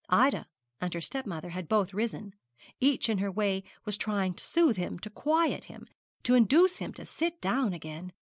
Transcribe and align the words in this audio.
Ida 0.09 0.47
and 0.81 0.95
her 0.95 0.99
stepmother 0.99 1.49
had 1.49 1.69
both 1.69 1.93
risen, 1.93 2.33
each 2.79 3.07
in 3.07 3.19
her 3.19 3.31
way 3.31 3.63
was 3.85 3.97
trying 3.97 4.33
to 4.33 4.43
soothe, 4.43 4.79
to 5.01 5.09
quiet 5.11 5.65
him, 5.65 5.85
to 6.23 6.33
induce 6.33 6.77
him 6.77 6.91
to 6.93 7.05
sit 7.05 7.39
down 7.39 7.71
again. 7.71 8.11